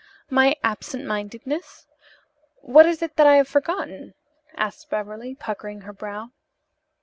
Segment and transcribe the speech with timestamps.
[0.31, 1.85] "My absent mindedness?
[2.63, 4.15] What is it that I have forgotten?"
[4.57, 6.31] asked Beverly, puckering her brow.